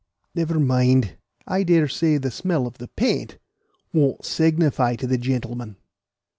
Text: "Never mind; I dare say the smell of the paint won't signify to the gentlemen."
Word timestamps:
"Never 0.33 0.59
mind; 0.59 1.15
I 1.45 1.61
dare 1.61 1.87
say 1.87 2.17
the 2.17 2.31
smell 2.31 2.65
of 2.65 2.79
the 2.79 2.87
paint 2.87 3.37
won't 3.93 4.25
signify 4.25 4.95
to 4.95 5.05
the 5.05 5.19
gentlemen." 5.19 5.75